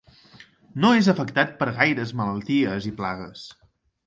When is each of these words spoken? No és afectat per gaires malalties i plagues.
No 0.85 0.89
és 1.01 1.09
afectat 1.13 1.53
per 1.59 1.67
gaires 1.75 2.15
malalties 2.23 2.89
i 2.95 2.97
plagues. 3.05 3.47